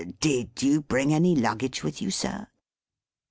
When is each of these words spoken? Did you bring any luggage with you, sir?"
Did 0.19 0.63
you 0.63 0.81
bring 0.81 1.13
any 1.13 1.35
luggage 1.35 1.83
with 1.83 2.01
you, 2.01 2.09
sir?" 2.09 2.47